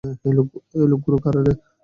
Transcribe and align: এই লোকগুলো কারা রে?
এই 0.75 0.87
লোকগুলো 0.91 1.17
কারা 1.23 1.41
রে? 1.45 1.53